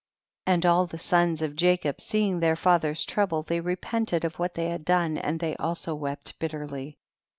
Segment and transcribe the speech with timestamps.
[0.47, 0.53] 31.
[0.55, 4.39] And all the sons of Jacob see ing their father's trouble, they repent ed of
[4.39, 6.97] what they had done, and they also wept bitterly.